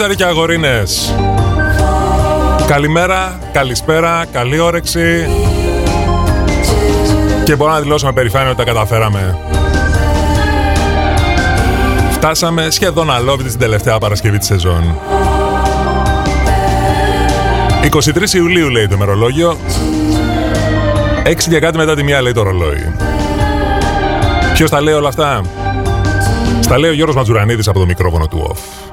[0.00, 1.14] Κορίτσαροι και αγορίνες.
[2.66, 5.28] Καλημέρα, καλησπέρα, καλή όρεξη.
[7.44, 9.38] Και μπορώ να δηλώσω με περηφάνεια ότι τα καταφέραμε.
[12.10, 14.98] Φτάσαμε σχεδόν αλόβητη στην τελευταία Παρασκευή της σεζόν.
[17.82, 19.56] 23 Ιουλίου λέει το μερολόγιο.
[21.24, 22.92] 6 και κάτι μετά τη μία λέει το ρολόι.
[24.54, 25.42] Ποιος τα λέει όλα αυτά,
[26.60, 28.89] Στα λέει ο Γιώργος Ματζουρανίδης από το μικρόφωνο του OFF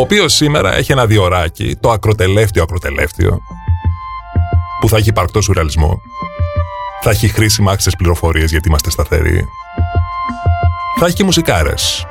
[0.00, 3.40] ο οποίος σήμερα έχει ένα διοράκι, το ακροτελεύτιο ακροτελεύτιο,
[4.80, 6.00] που θα έχει υπαρκτό σουρεαλισμό.
[7.02, 9.44] Θα έχει χρήσιμα άξιες πληροφορίες γιατί είμαστε σταθεροί.
[10.98, 12.06] Θα έχει και μουσικάρες.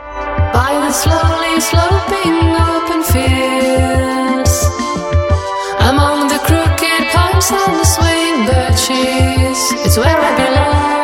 [9.86, 10.99] It's where I belong.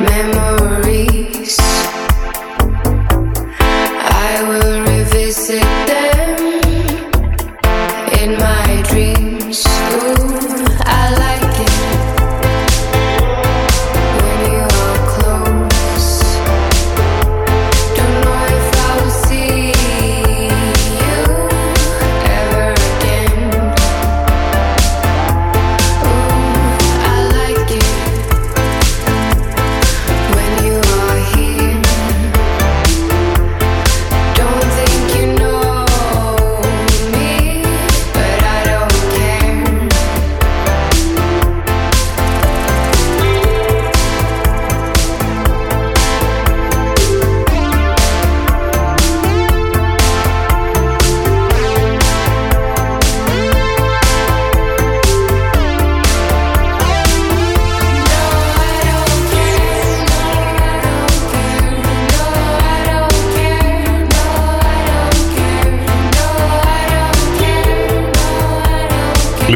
[0.00, 1.97] Μουσικάρες.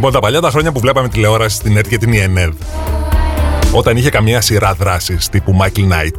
[0.05, 2.53] Λοιπόν, τα παλιά τα χρόνια που βλέπαμε τηλεόραση στην ΕΡΤ και την ΙΕΝΕΔ,
[3.73, 6.15] όταν είχε καμία σειρά δράσης τύπου Michael Knight,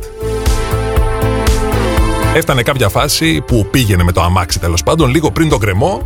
[2.36, 6.02] έφτανε κάποια φάση που πήγαινε με το αμάξι τέλος πάντων λίγο πριν τον κρεμό.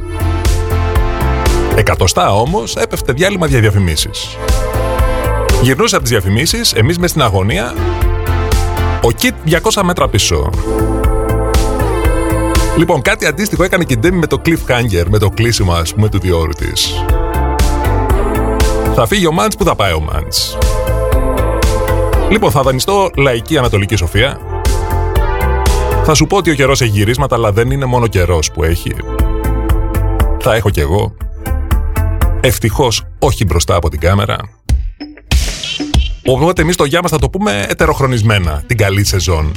[1.75, 4.37] Εκατοστά όμως έπεφτε διάλειμμα για διαφημίσεις.
[5.61, 7.73] Γυρνούσε από τις διαφημίσεις, εμείς μες στην αγωνία,
[9.01, 10.49] ο Κιτ 200 μέτρα πίσω.
[12.77, 16.09] Λοιπόν, κάτι αντίστοιχο έκανε και η Ντέμι με το cliffhanger, με το κλείσιμο ας πούμε
[16.09, 17.03] του διόρου της.
[18.99, 20.57] Θα φύγει ο Μάντς, που θα πάει ο Μάντς.
[22.29, 24.39] Λοιπόν, θα δανειστώ λαϊκή Ανατολική Σοφία.
[26.03, 28.95] Θα σου πω ότι ο καιρός έχει γυρίσματα, αλλά δεν είναι μόνο καιρός που έχει.
[30.39, 31.15] Θα έχω κι εγώ.
[32.41, 34.37] Ευτυχώς όχι μπροστά από την κάμερα.
[36.25, 39.51] Οπότε εμείς το γεια μας θα το πούμε ετεροχρονισμένα την καλή σεζόν.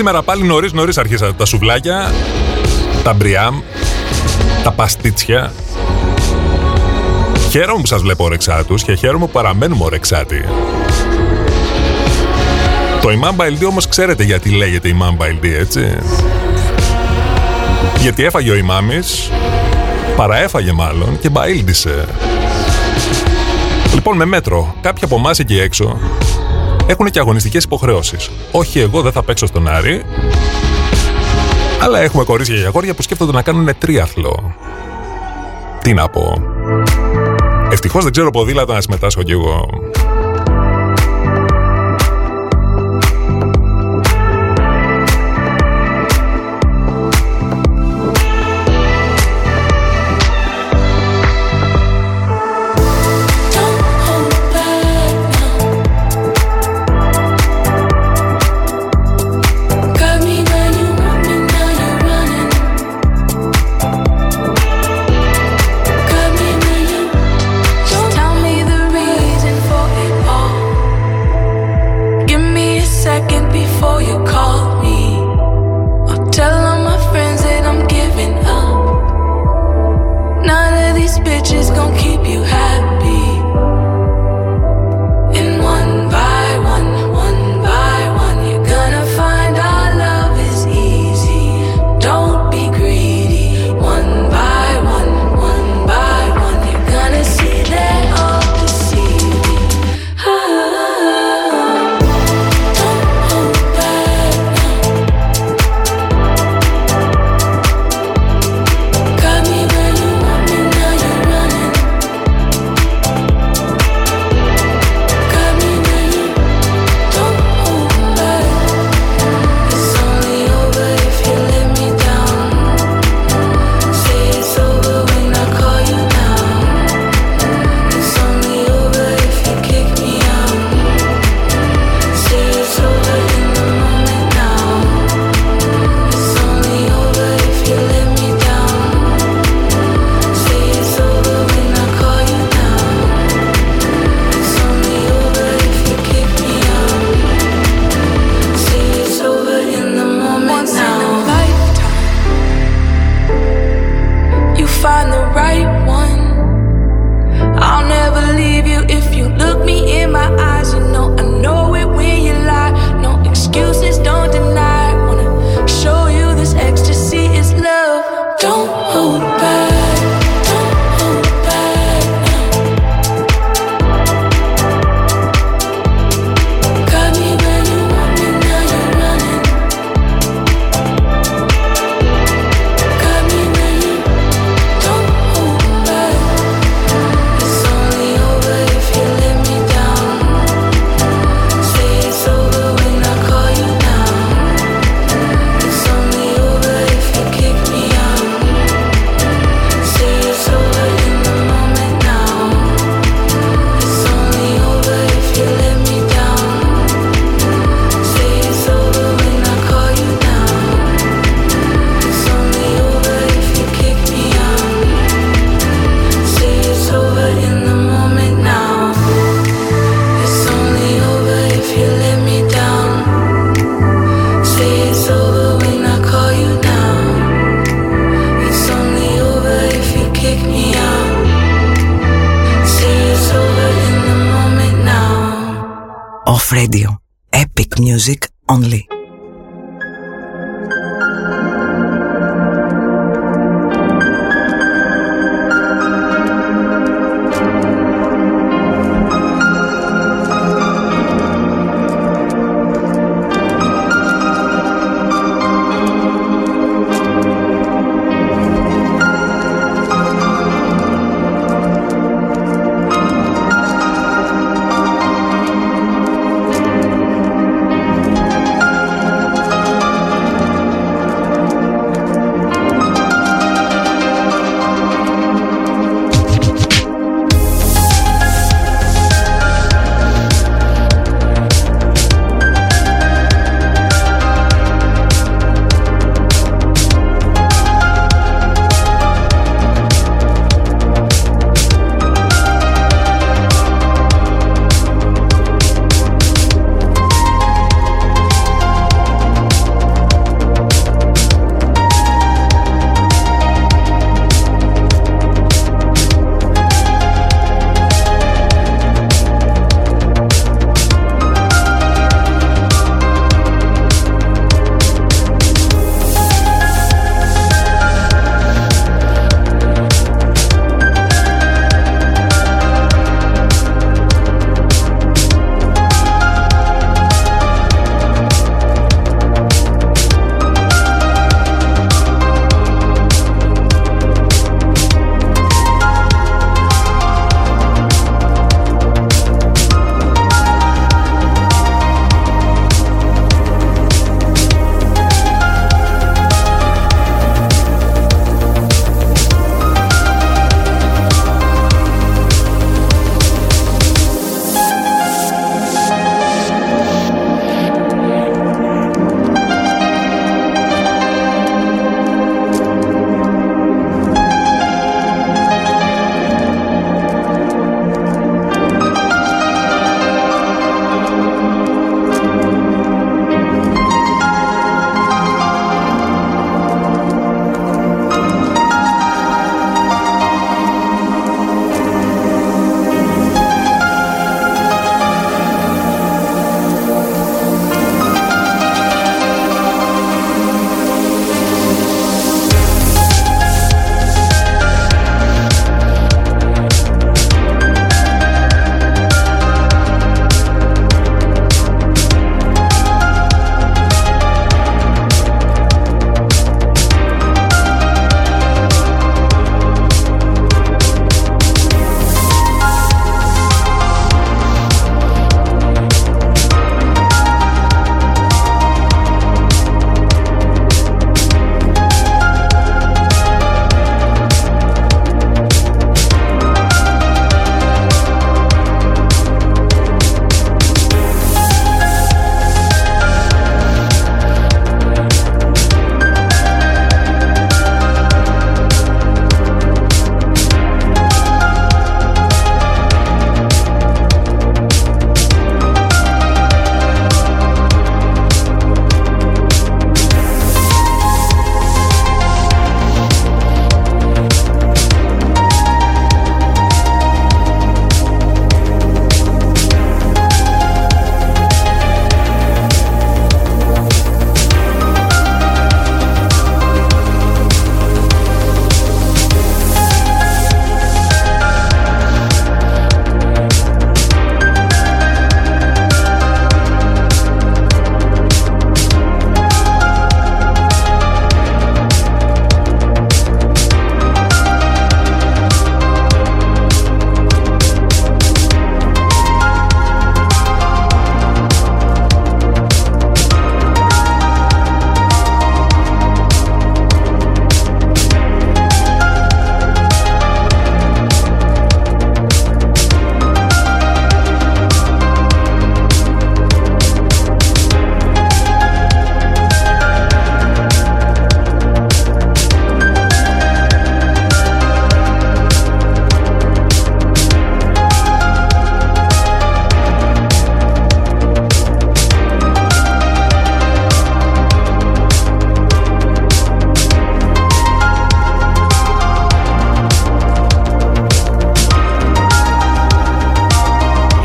[0.00, 2.12] σήμερα πάλι νωρίς νωρίς αρχίσατε τα σουβλάκια,
[3.02, 3.60] τα μπριάμ,
[4.62, 5.52] τα παστίτσια.
[7.50, 10.44] Χαίρομαι που σας βλέπω ορεξάτους και χαίρομαι που παραμένουμε ορεξάτοι.
[13.00, 15.96] Το Imam Baildi όμως ξέρετε γιατί λέγεται Imam Baildi, έτσι.
[18.00, 19.30] Γιατί έφαγε ο Ιμάμις,
[20.16, 22.04] παραέφαγε μάλλον και μπαίλντισε.
[23.94, 25.98] Λοιπόν, με μέτρο, κάποιοι από εμάς εκεί έξω
[26.90, 28.30] έχουν και αγωνιστικές υποχρεώσεις.
[28.52, 30.04] Όχι, εγώ δεν θα παίξω στον Άρη,
[31.82, 34.54] αλλά έχουμε κορίτσια και αγόρια που σκέφτονται να κάνουν τρίαθλο.
[35.82, 36.42] Τι να πω.
[37.72, 39.68] Ευτυχώς δεν ξέρω ποδήλατα να συμμετάσχω κι εγώ.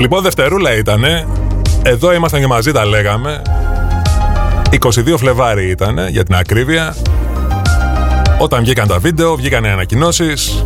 [0.05, 1.27] Λοιπόν, Δευτερούλα ήτανε.
[1.83, 3.41] Εδώ ήμασταν και μαζί, τα λέγαμε.
[4.79, 6.95] 22 Φλεβάρι ήταν, για την ακρίβεια.
[8.39, 10.61] Όταν βγήκαν τα βίντεο, βγήκαν οι ανακοινώσεις.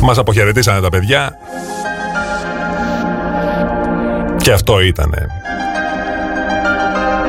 [0.00, 1.38] Μας αποχαιρετήσανε τα παιδιά.
[4.36, 5.26] Και αυτό ήτανε.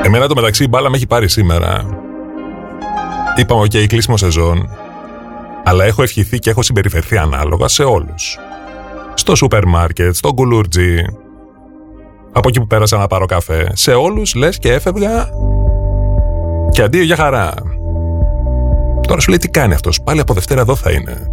[0.02, 1.86] Εμένα το μεταξύ η μπάλα με έχει πάρει σήμερα.
[3.36, 4.70] Είπαμε, ok, okay, κλείσιμο σεζόν.
[5.64, 8.38] Αλλά έχω ευχηθεί και έχω συμπεριφερθεί ανάλογα σε όλους.
[9.26, 11.04] Στο σούπερ μάρκετ, στο κουλούρτζι,
[12.32, 13.70] από εκεί που πέρασα να πάρω καφέ.
[13.74, 15.28] Σε όλους λες και έφευγα
[16.70, 17.54] και αντίο για χαρά.
[19.06, 21.30] Τώρα σου λέει τι κάνει αυτός, πάλι από Δευτέρα εδώ θα είναι.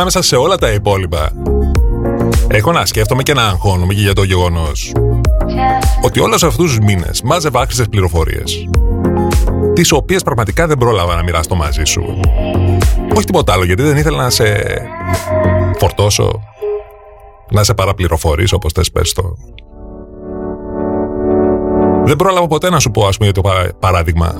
[0.00, 1.32] Ανάμεσα σε όλα τα υπόλοιπα,
[2.48, 4.92] έχω να σκέφτομαι και να αγχώνομαι και για το γεγονός
[6.02, 8.68] ότι όλους αυτούς τους μήνες μάζευα άχρηστες πληροφορίες,
[9.72, 12.20] τις οποίες πραγματικά δεν πρόλαβα να μοιράσω μαζί σου.
[13.14, 14.54] Όχι τίποτα άλλο, γιατί δεν ήθελα να σε
[15.78, 16.42] φορτώσω,
[17.50, 19.36] να σε παραπληροφορήσω, όπως θες πες το.
[22.04, 23.48] Δεν πρόλαβα ποτέ να σου πω, ας πούμε, για το
[23.78, 24.34] παράδειγμα,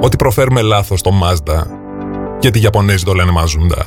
[0.00, 1.62] ότι προφέρουμε λάθος το Mazda
[2.40, 3.86] γιατί οι Ιαπωνέζοι το λένε Μαζούντα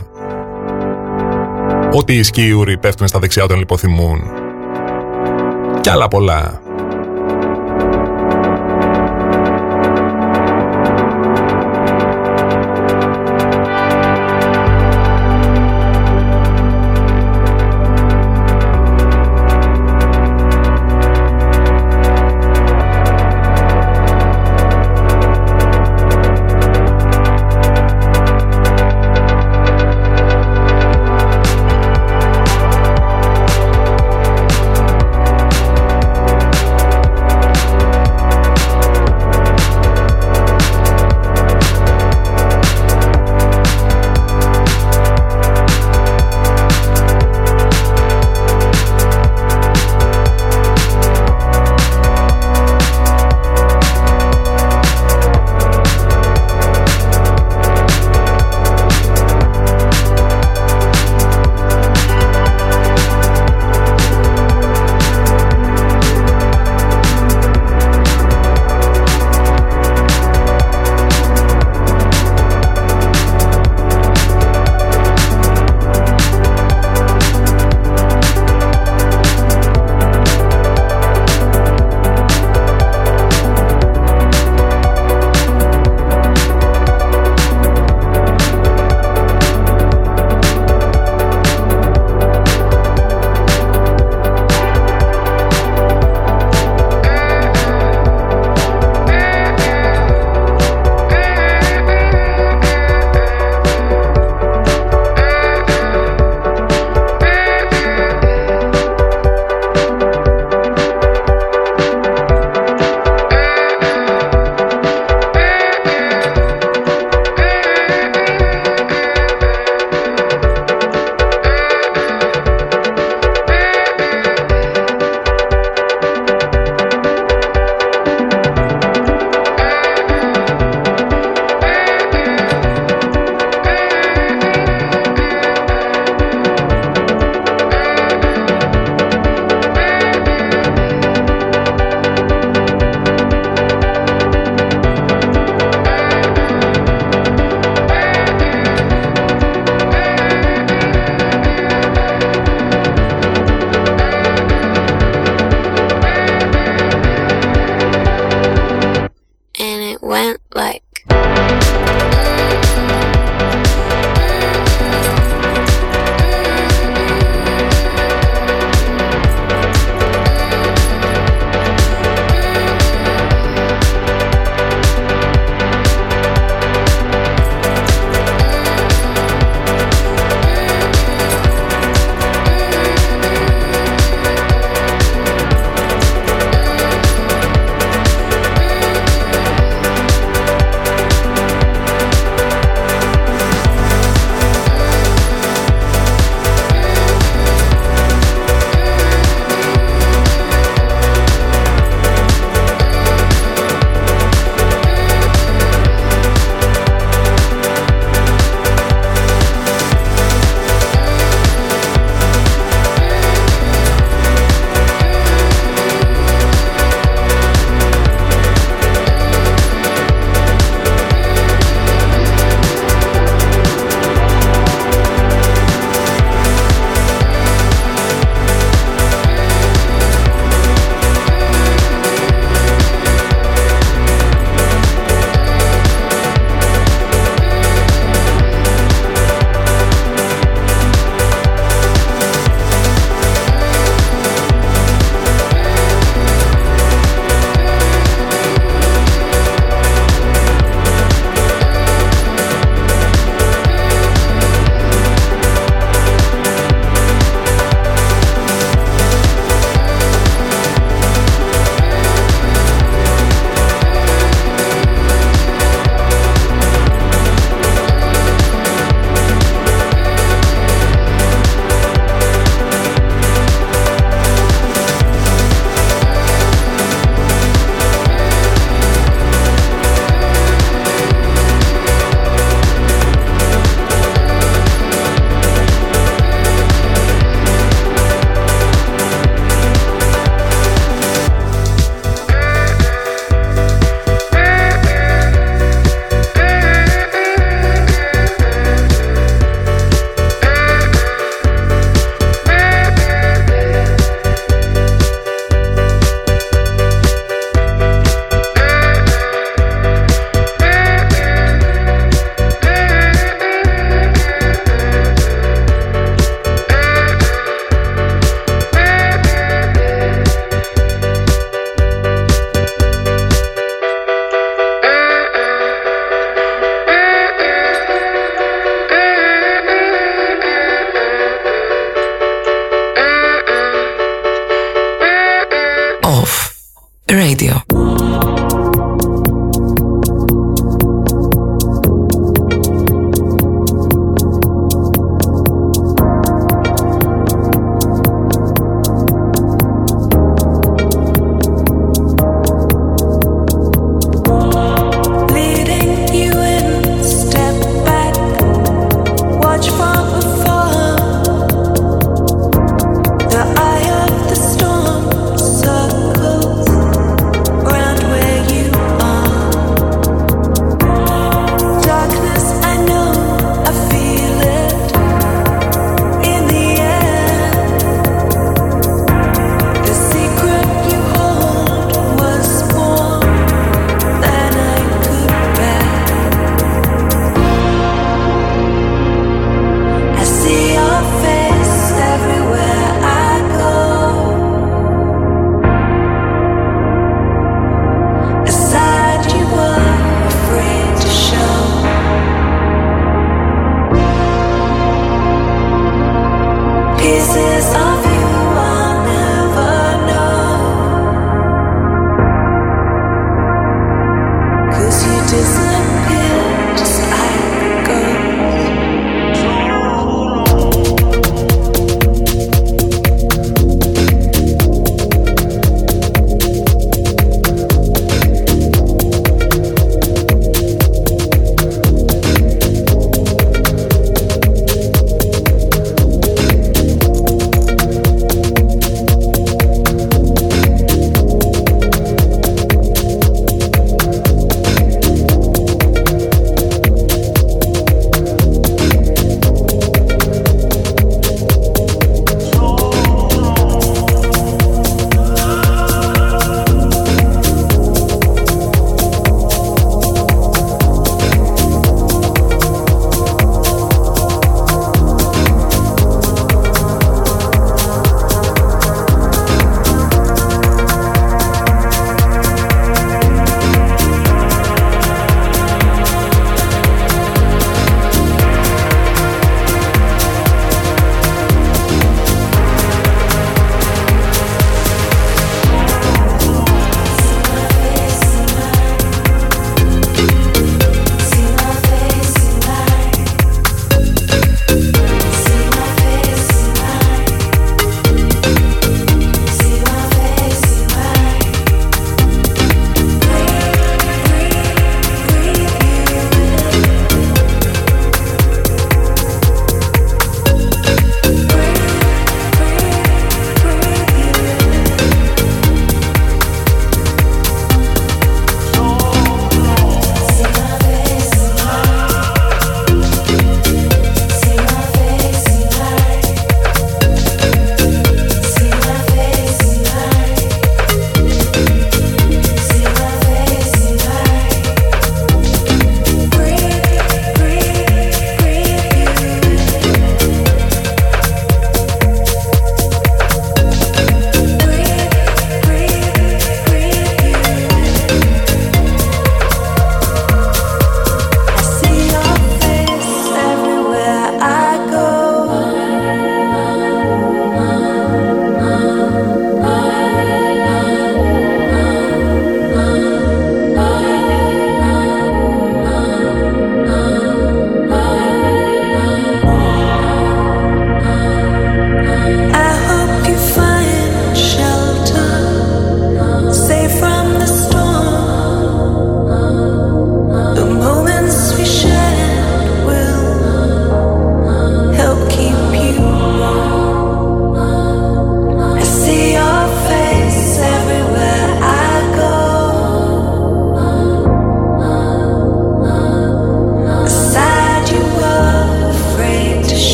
[1.94, 4.22] ότι οι σκιούροι πέφτουν στα δεξιά όταν λιποθυμούν.
[5.82, 6.62] Κι άλλα πολλά.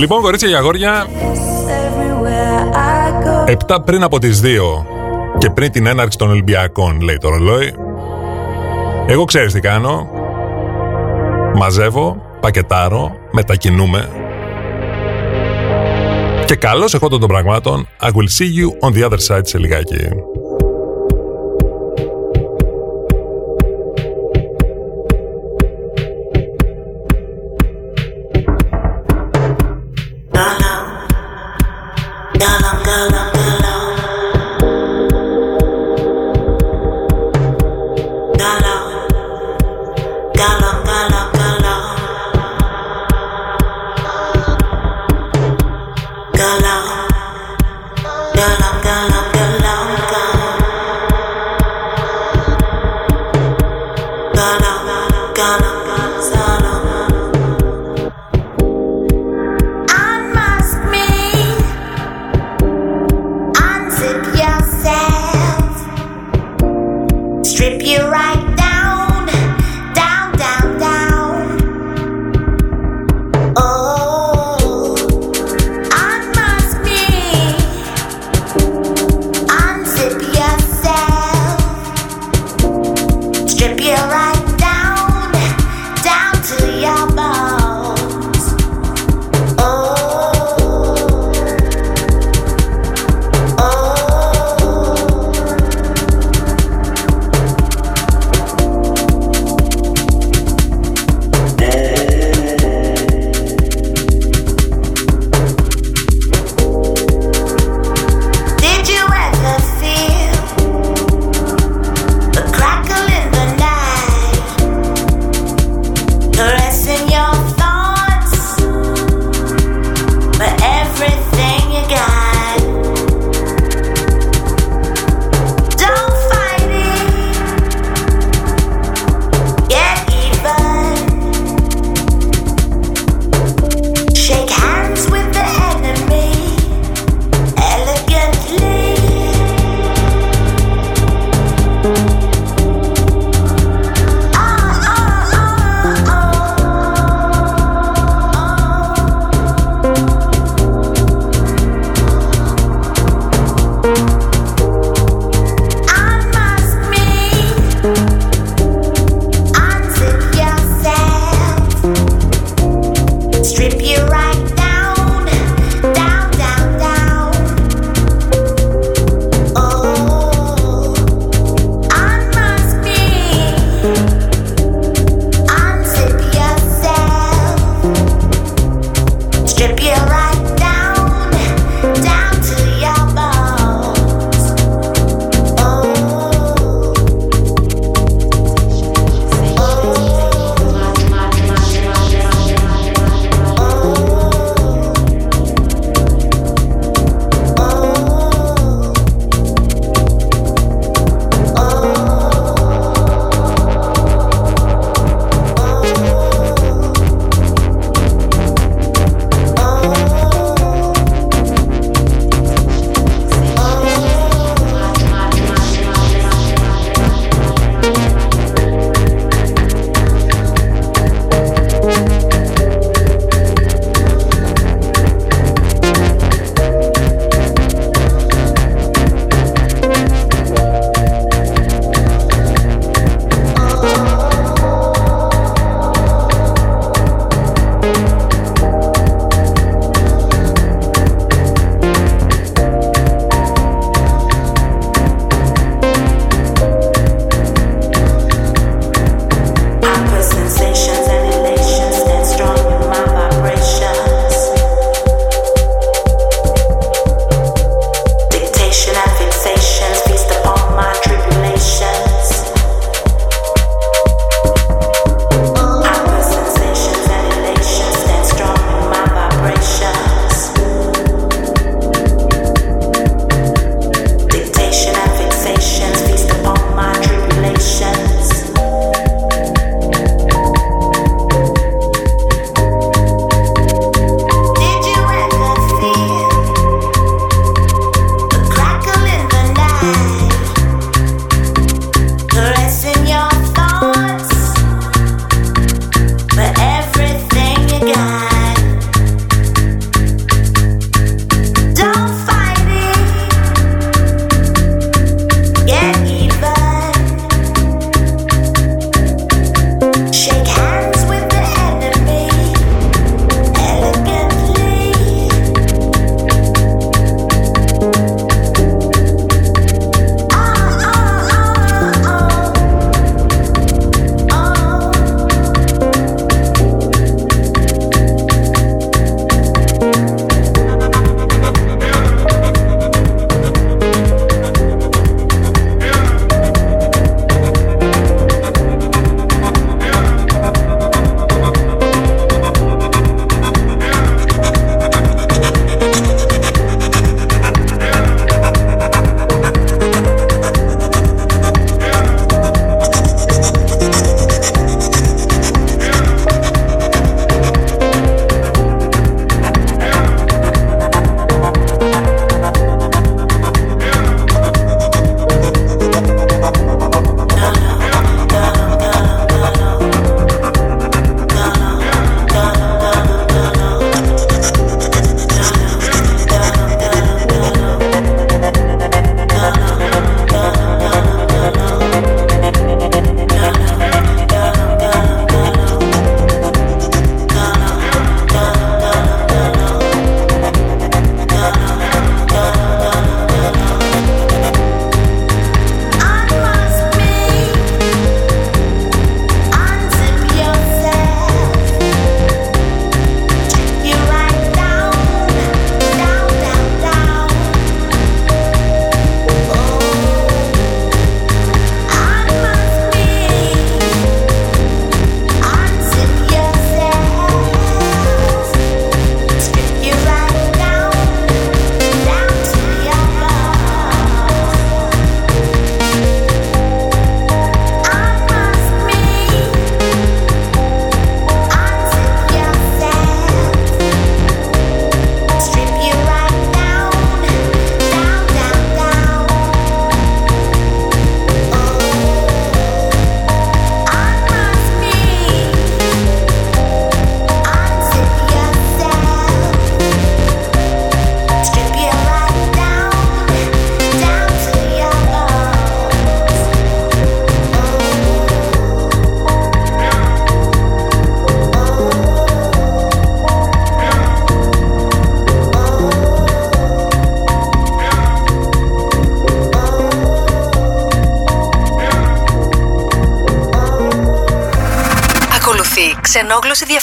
[0.00, 1.06] Λοιπόν, κορίτσια και αγόρια,
[3.68, 4.44] 7 πριν από τις 2
[5.38, 7.74] και πριν την έναρξη των Ολυμπιακών, λέει το ρολόι.
[9.06, 10.08] Εγώ ξέρεις τι κάνω.
[11.54, 14.08] Μαζεύω, πακετάρω, μετακινούμε.
[16.44, 20.08] Και καλώς εγώ των πραγμάτων, I will see you on the other side σε λιγάκι.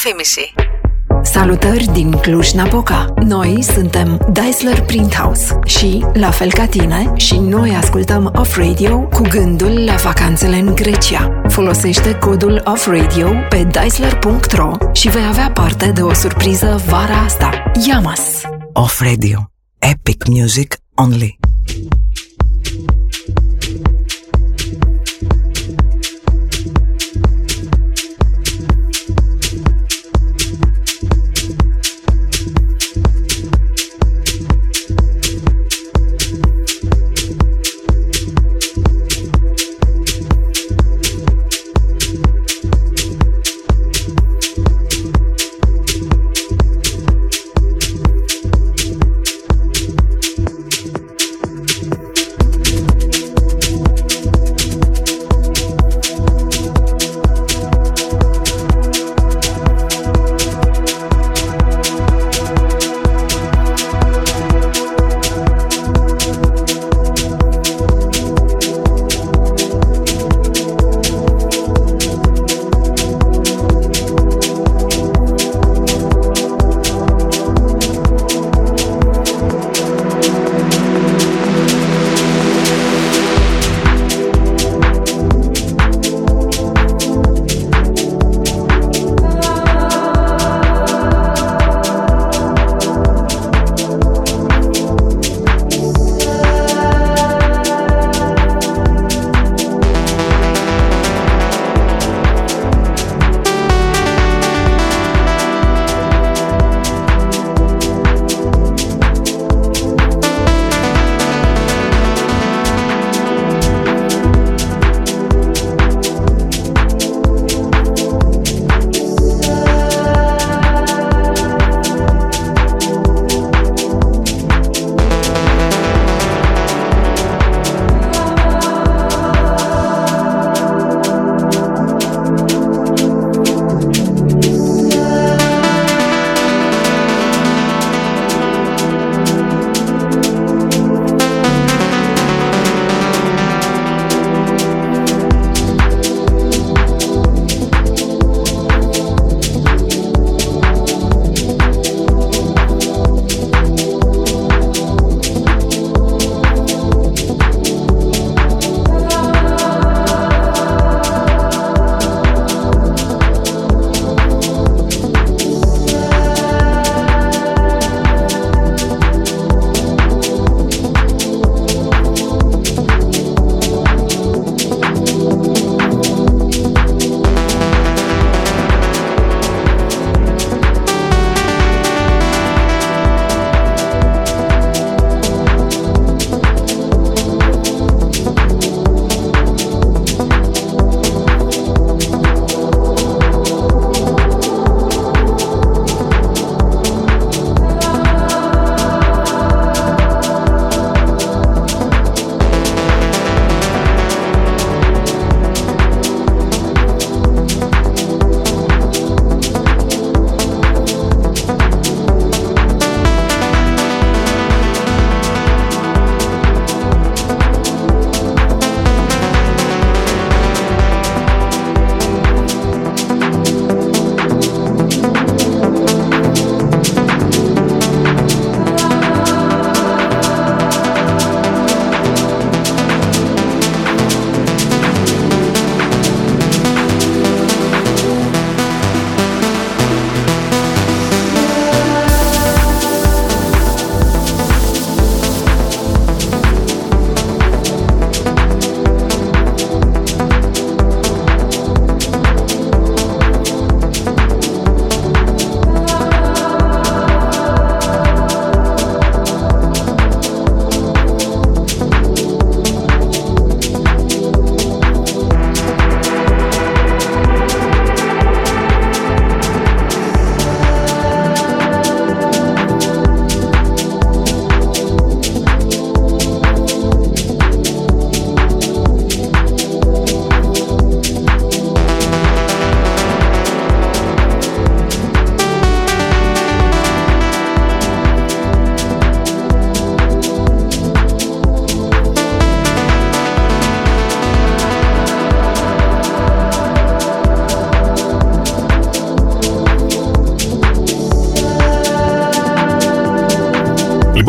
[0.07, 0.55] διαφήμιση.
[1.23, 3.15] Salutări din Cluj-Napoca!
[3.25, 9.23] Noi suntem Daisler Printhouse și, la fel ca tine, și noi ascultăm Off Radio cu
[9.23, 11.41] gândul la vacanțele în Grecia.
[11.49, 17.63] Folosește codul Off Radio pe daisler.ro și vei avea parte de o surpriză vara asta.
[17.87, 18.41] Yamas!
[18.73, 19.51] Off Radio.
[19.79, 21.39] Epic music only.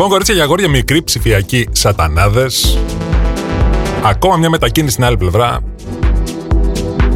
[0.09, 2.77] Λοιπόν, κορίτσια για αγόρια, μικροί ψηφιακοί σατανάδες.
[4.03, 5.59] Ακόμα μια μετακίνηση στην άλλη πλευρά.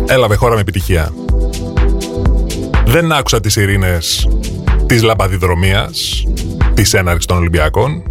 [0.07, 1.13] Έλαβε χώρα με επιτυχία.
[2.85, 4.27] Δεν άκουσα τις ειρήνες
[4.85, 6.23] της λαμπαδιδρομίας,
[6.73, 8.03] της έναρξης των Ολυμπιακών.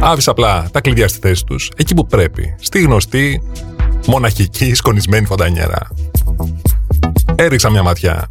[0.00, 3.42] Άφησα απλά τα κλειδιά στη θέση τους, εκεί που πρέπει, στη γνωστή,
[4.06, 5.88] μοναχική, σκονισμένη φωτανιέρα.
[7.34, 8.28] Έριξα μια ματιά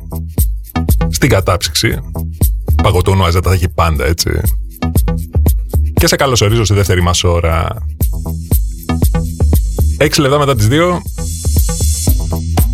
[1.10, 1.99] στην κατάψυξη.
[2.84, 4.30] Παγωτούνου αζέτα θα έχει πάντα, έτσι.
[6.04, 7.86] Και σε καλωσορίζω στη δεύτερη μας ώρα.
[9.97, 11.01] Έξι λεπτά μετά τις δύο,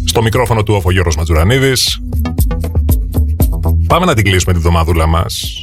[0.05, 2.01] στο μικρόφωνο του ο Γιώργος Ματζουρανίδης.
[3.87, 5.58] Πάμε να την κλείσουμε τη βδομαδούλα μας.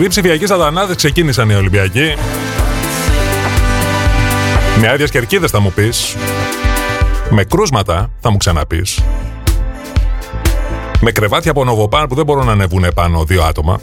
[0.00, 2.14] Μικροί ψηφιακοί σατανάδες ξεκίνησαν οι Ολυμπιακοί.
[4.80, 6.16] Με άδειες κερκίδες θα μου πεις.
[7.30, 9.02] Με κρούσματα θα μου ξαναπείς.
[11.00, 13.80] Με κρεβάτια από νοβοπάν που δεν μπορούν να ανεβούν επάνω δύο άτομα.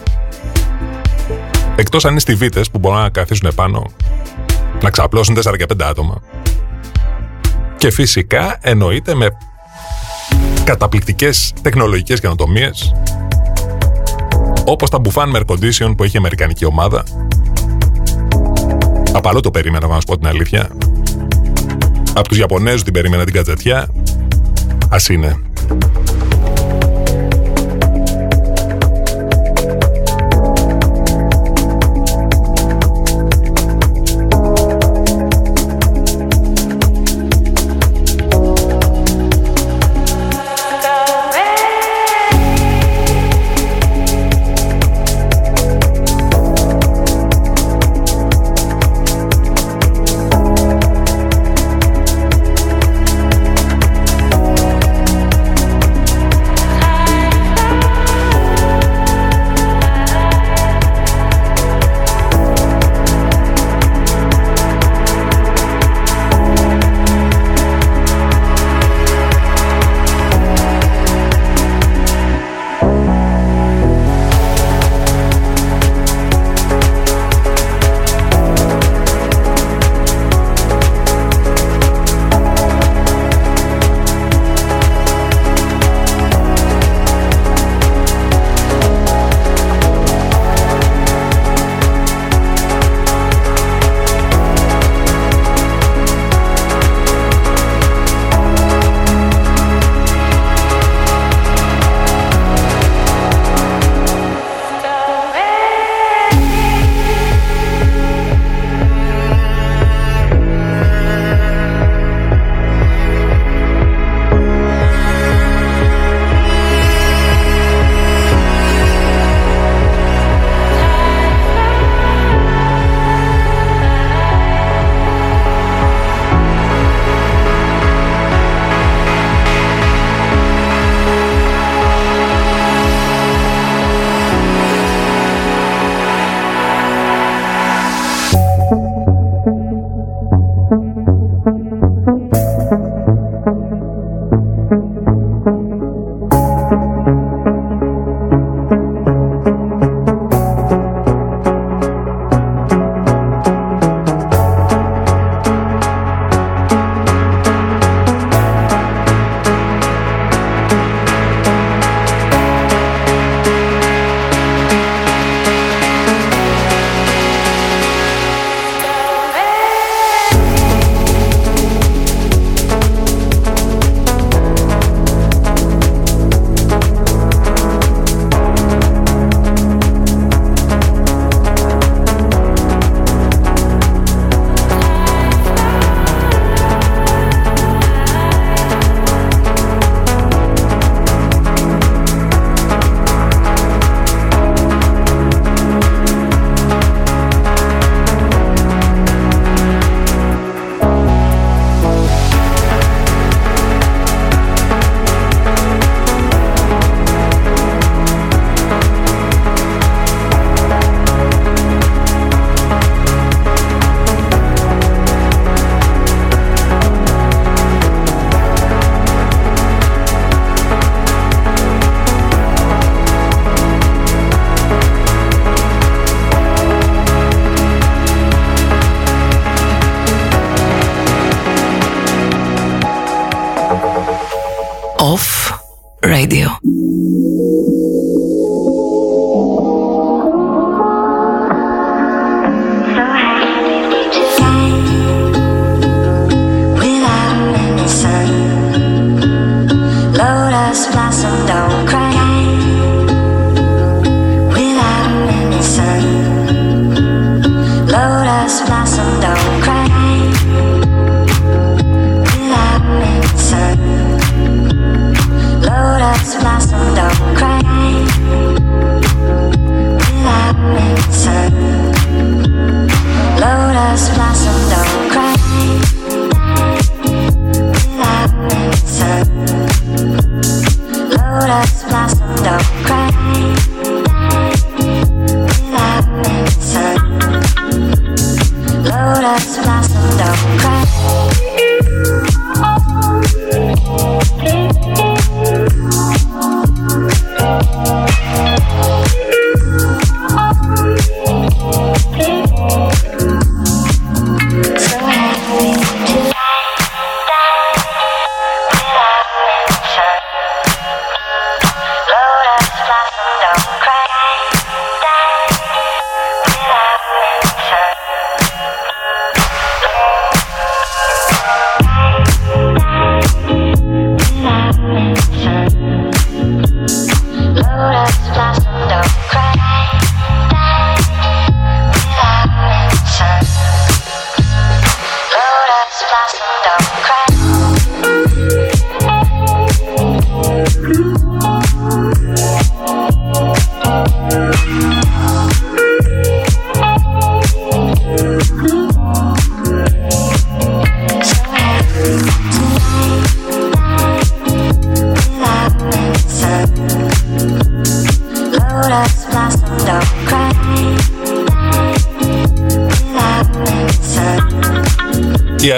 [1.76, 3.86] Εκτός αν είναι στιβίτες που μπορούν να καθίσουν επάνω
[4.82, 6.22] να ξαπλώσουν 4 και 5 άτομα.
[7.78, 9.38] Και φυσικά εννοείται με
[10.64, 12.94] καταπληκτικές τεχνολογικές καινοτομίες
[14.66, 17.04] όπως τα μπουφάν με air condition που έχει η Αμερικανική ομάδα.
[19.14, 20.70] Απαλό το περίμενα, να σου πω την αλήθεια.
[22.14, 23.88] Από τους Ιαπωνέζους την περίμενα την κατζατιά.
[24.90, 25.45] Ας είναι.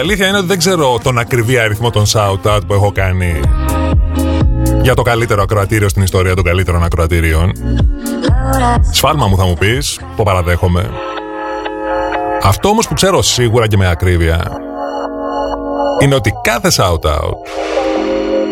[0.09, 3.39] αλήθεια είναι ότι δεν ξέρω τον ακριβή αριθμό των shout-out που έχω κάνει
[4.81, 7.51] για το καλύτερο ακροατήριο στην ιστορία των καλύτερων ακροατήριων.
[8.91, 10.89] Σφάλμα μου θα μου πεις, το παραδέχομαι.
[12.43, 14.51] Αυτό όμως που ξέρω σίγουρα και με ακρίβεια
[16.01, 17.31] είναι ότι κάθε shout-out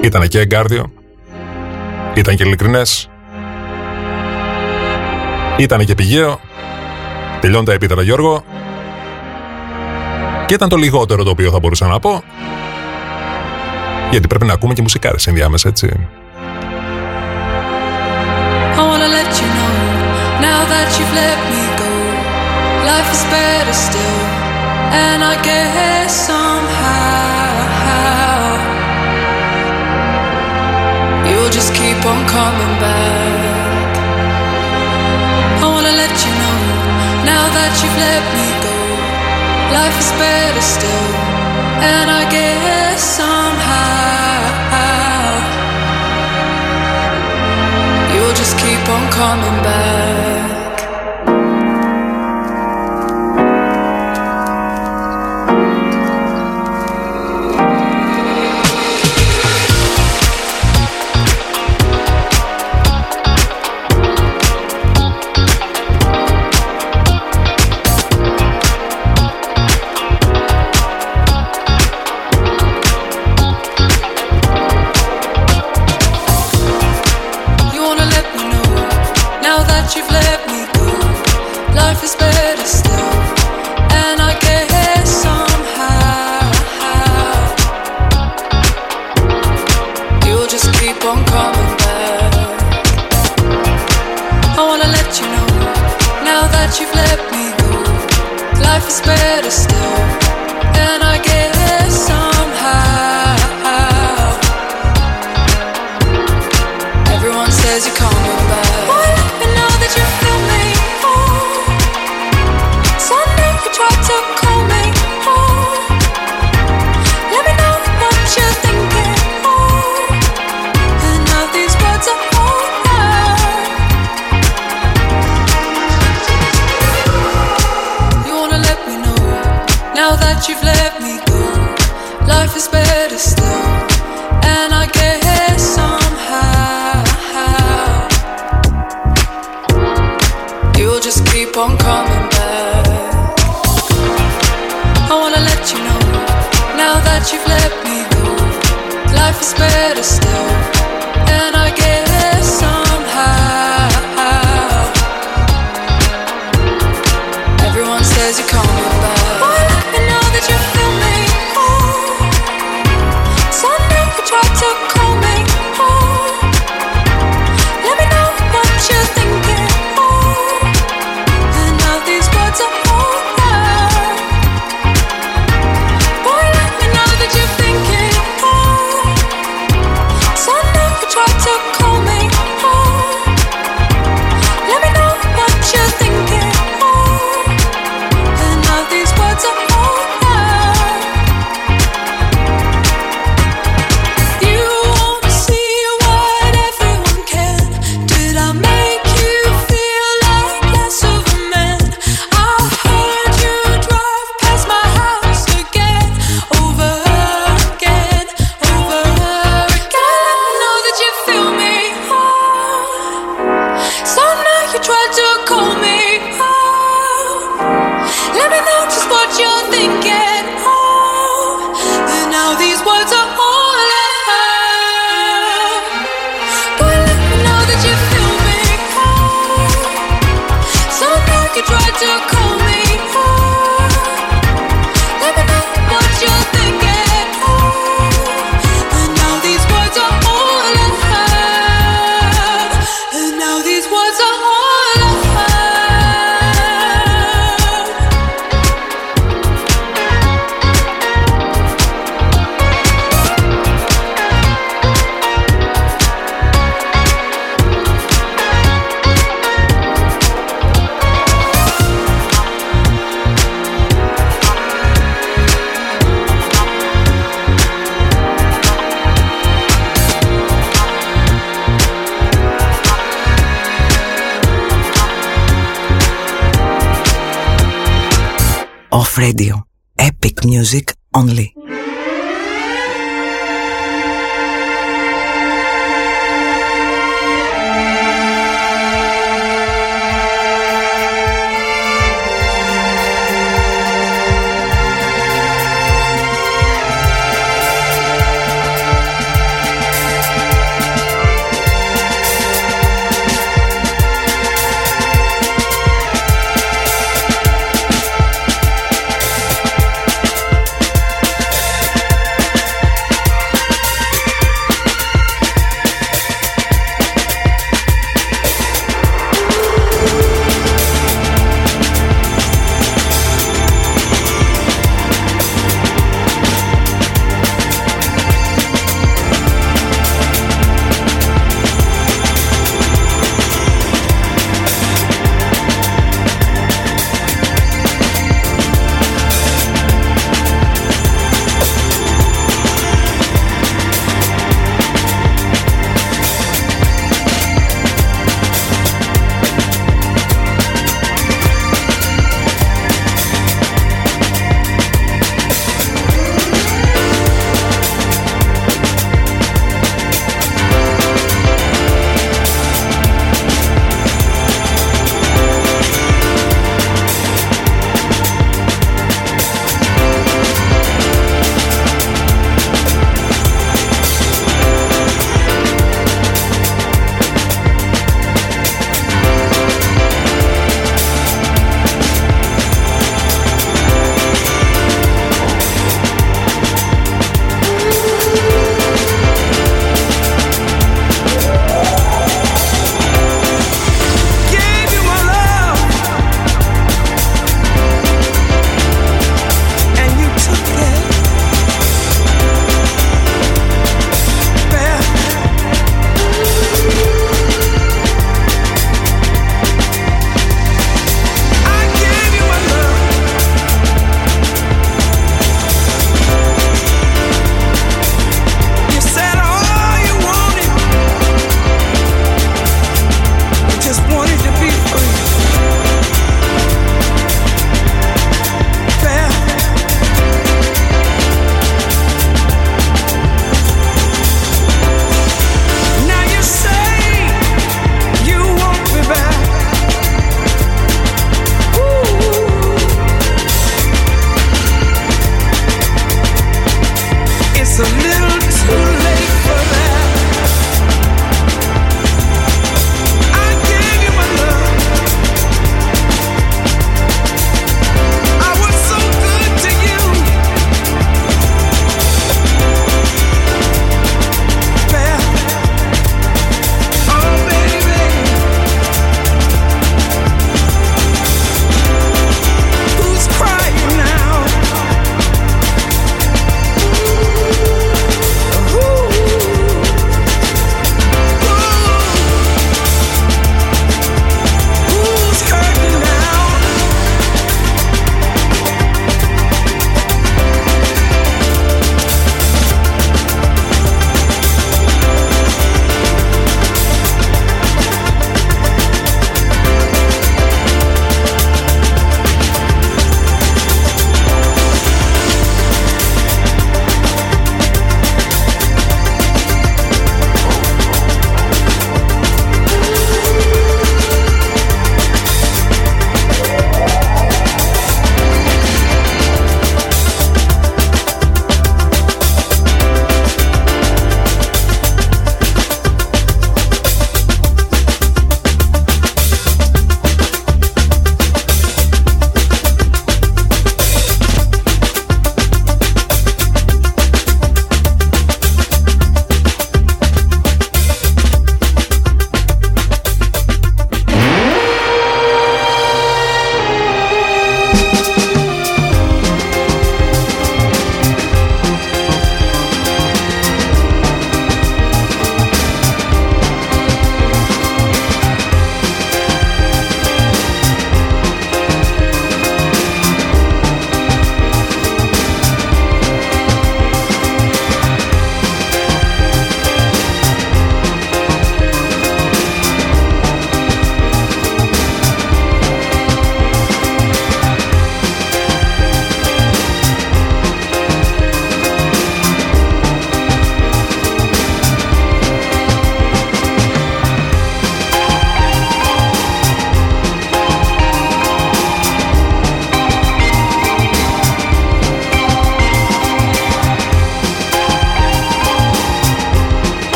[0.00, 0.92] ήταν και εγκάρδιο,
[2.14, 3.10] ήταν και ειλικρινές,
[5.56, 6.40] ήταν και πηγαίο.
[7.40, 8.44] Τελειώνει τα επίτερα Γιώργο.
[10.48, 12.22] Και ήταν το λιγότερο το οποίο θα μπορούσα να πω.
[14.10, 16.08] Γιατί πρέπει να ακούμε και μουσικάρες ενδιάμεσα, έτσι.
[31.58, 33.92] just keep on coming back.
[35.62, 36.58] I wanna let you know
[37.32, 38.57] now that you've let me
[39.72, 41.12] life is better still.
[41.92, 44.18] And I guess somehow
[48.12, 50.37] you'll just keep on coming back.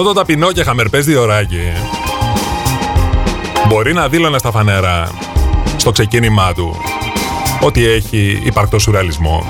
[0.00, 1.72] Αυτό το ταπεινό και χαμερπές διοράκι
[3.68, 5.10] μπορεί να δήλωνε στα φανέρα
[5.76, 6.76] στο ξεκίνημά του
[7.60, 9.44] ότι έχει υπαρκτό σουρεαλισμό,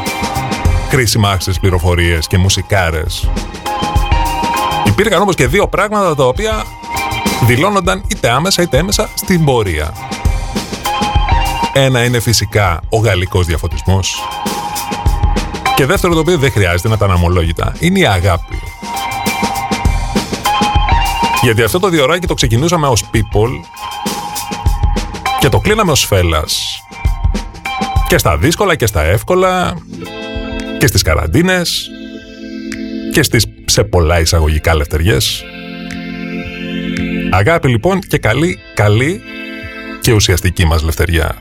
[0.88, 3.30] κρίσιμα άξιες πληροφορίες και μουσικάρες.
[4.86, 6.64] Υπήρχαν όμως και δύο πράγματα τα οποία
[7.46, 9.92] δηλώνονταν είτε άμεσα είτε έμεσα στην πορεία.
[11.72, 14.22] Ένα είναι φυσικά ο γαλλικός διαφωτισμός
[15.74, 18.49] και δεύτερο το οποίο δεν χρειάζεται να τα αναμολόγητα είναι η αγάπη.
[21.42, 23.50] Γιατί αυτό το διοράκι το ξεκινούσαμε ως people
[25.40, 26.82] και το κλείναμε ως φέλας.
[28.08, 29.74] Και στα δύσκολα και στα εύκολα
[30.78, 31.90] και στις καραντίνες
[33.12, 35.44] και στις σε πολλά εισαγωγικά λευτεριές.
[37.30, 39.20] Αγάπη λοιπόν και καλή, καλή
[40.00, 41.36] και ουσιαστική μας λευτεριά.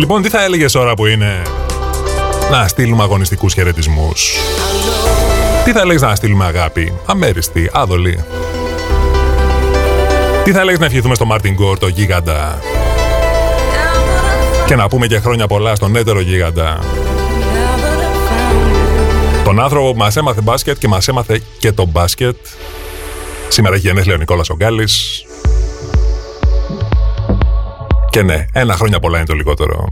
[0.00, 1.42] Λοιπόν, τι θα έλεγες ώρα που είναι
[2.50, 4.36] να στείλουμε αγωνιστικούς χαιρετισμούς;
[5.64, 8.24] Τι θα έλεγες να στείλουμε αγάπη, αμέριστη, άδολη;
[10.44, 12.58] Τι θα έλεγες να ευχηθούμε στο Μάρτιν Γκορ, το γίγαντα;
[14.66, 16.78] Και να πούμε και χρόνια πολλά στον έτερο γίγαντα.
[19.44, 22.36] Τον άνθρωπο που μας έμαθε μπάσκετ και μας έμαθε και το μπάσκετ.
[23.48, 25.24] Σήμερα έχει γενέθλια ο Νικόλας Ογκάλης.
[28.10, 29.88] Και ναι, ένα χρόνια πολλά είναι το λιγότερο.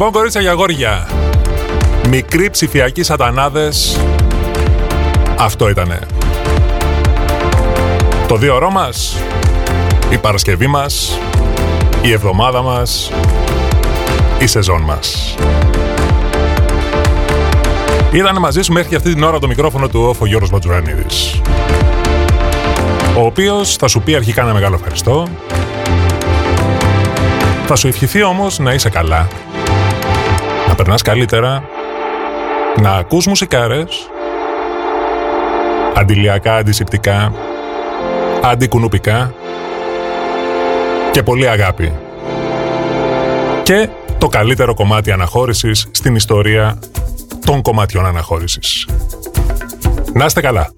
[0.00, 1.08] Λοιπόν, κορίτσια για αγόρια.
[2.08, 4.00] Μικροί ψηφιακοί σατανάδες.
[5.38, 5.98] Αυτό ήτανε.
[8.28, 9.16] Το δύο ώρο μας,
[10.10, 11.18] η Παρασκευή μας,
[12.02, 13.10] η εβδομάδα μας,
[14.38, 15.34] η σεζόν μας.
[18.12, 21.40] Ήταν μαζί σου μέχρι και αυτή την ώρα το μικρόφωνο του όφο Γιώργος Ματζουρανίδης.
[23.16, 25.28] Ο οποίος θα σου πει αρχικά ένα μεγάλο ευχαριστώ
[27.66, 29.47] Θα σου ευχηθεί όμως να είσαι καλά, να
[30.78, 31.68] περνάς καλύτερα,
[32.80, 34.10] να ακούς μουσικάρες,
[35.94, 37.32] αντιλιακά, αντισηπτικά,
[38.42, 39.34] αντικουνουπικά
[41.10, 41.92] και πολύ αγάπη.
[43.62, 43.88] Και
[44.18, 46.78] το καλύτερο κομμάτι αναχώρησης στην ιστορία
[47.44, 48.88] των κομματιών αναχώρησης.
[50.12, 50.70] Να είστε καλά!